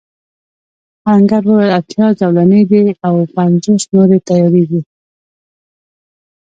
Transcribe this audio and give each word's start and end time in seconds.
آهنګر 1.09 1.43
وویل 1.45 1.71
اتيا 1.79 2.07
زولنې 2.19 2.61
دي 2.69 2.81
او 3.07 3.15
پنځوس 3.35 3.83
نورې 3.93 4.17
تياریږي. 4.27 4.81